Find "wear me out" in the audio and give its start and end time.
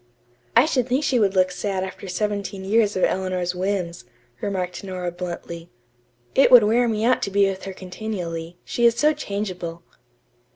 6.63-7.21